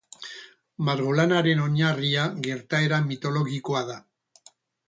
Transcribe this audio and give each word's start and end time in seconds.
Margolanaren 0.87 1.61
oinarria 1.67 2.25
gertaera 2.49 3.01
mitologikoa 3.13 3.85
da. 3.93 4.03